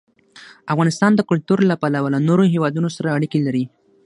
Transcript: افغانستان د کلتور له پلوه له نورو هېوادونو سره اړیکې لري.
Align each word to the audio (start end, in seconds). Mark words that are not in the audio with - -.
افغانستان 0.73 1.11
د 1.15 1.21
کلتور 1.29 1.59
له 1.71 1.75
پلوه 1.81 2.09
له 2.13 2.19
نورو 2.27 2.43
هېوادونو 2.53 2.89
سره 2.97 3.13
اړیکې 3.17 3.39
لري. 3.47 3.65